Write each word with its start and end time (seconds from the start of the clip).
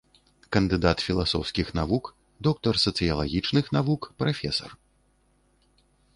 Кандыдат 0.55 1.03
філасофскіх 1.07 1.67
навук, 1.79 2.05
доктар 2.47 2.75
сацыялагічных 2.85 3.65
навук, 3.79 4.01
прафесар. 4.25 4.71